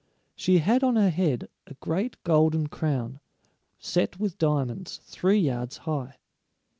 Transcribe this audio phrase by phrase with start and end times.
[0.35, 3.19] She had on her head a great golden crown,
[3.77, 6.17] set with diamonds, three yards high.